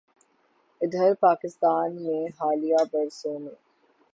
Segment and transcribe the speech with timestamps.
[0.81, 3.55] ادھر پاکستان میں حالیہ برسوں میں